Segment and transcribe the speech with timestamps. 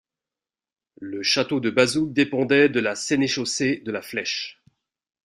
[0.99, 4.59] Le château de Bazouges dépendait de la sénéchaussée de La Flèche.